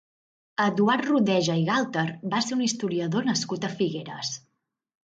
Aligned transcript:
Eduard 0.63 1.05
Rodeja 1.09 1.57
i 1.65 1.67
Galter 1.67 2.07
va 2.35 2.43
ser 2.47 2.59
un 2.59 2.65
historiador 2.71 3.31
nascut 3.31 3.71
a 3.71 3.73
Figueres. 3.79 4.35